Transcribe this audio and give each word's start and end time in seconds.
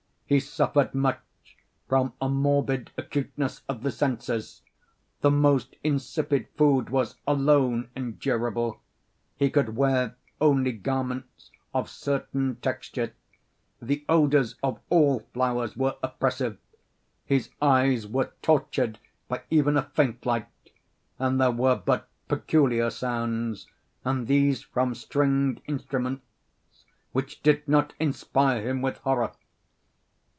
He 0.31 0.39
suffered 0.39 0.95
much 0.95 1.57
from 1.89 2.13
a 2.21 2.29
morbid 2.29 2.89
acuteness 2.97 3.63
of 3.67 3.83
the 3.83 3.91
senses; 3.91 4.61
the 5.19 5.29
most 5.29 5.75
insipid 5.83 6.47
food 6.55 6.89
was 6.89 7.15
alone 7.27 7.89
endurable; 7.97 8.79
he 9.35 9.49
could 9.49 9.75
wear 9.75 10.15
only 10.39 10.71
garments 10.71 11.51
of 11.73 11.89
certain 11.89 12.55
texture; 12.61 13.11
the 13.81 14.05
odors 14.07 14.55
of 14.63 14.79
all 14.89 15.19
flowers 15.33 15.75
were 15.75 15.97
oppressive; 16.01 16.57
his 17.25 17.49
eyes 17.61 18.07
were 18.07 18.31
tortured 18.41 18.99
by 19.27 19.41
even 19.49 19.75
a 19.75 19.83
faint 19.83 20.25
light; 20.25 20.47
and 21.19 21.41
there 21.41 21.51
were 21.51 21.75
but 21.75 22.07
peculiar 22.29 22.89
sounds, 22.89 23.67
and 24.05 24.27
these 24.27 24.61
from 24.61 24.95
stringed 24.95 25.59
instruments, 25.67 26.23
which 27.11 27.43
did 27.43 27.67
not 27.67 27.91
inspire 27.99 28.61
him 28.65 28.81
with 28.81 28.97
horror. 28.99 29.33